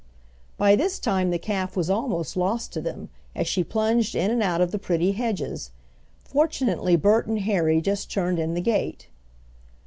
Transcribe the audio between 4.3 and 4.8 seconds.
and out of the